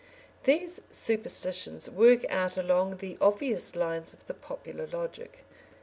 These 0.45 0.81
superstitions 0.89 1.87
work 1.87 2.25
out 2.27 2.57
along 2.57 2.97
the 2.97 3.19
obvious 3.21 3.75
lines 3.75 4.15
of 4.15 4.25
the 4.25 4.33
popular 4.33 4.87
logic. 4.87 5.43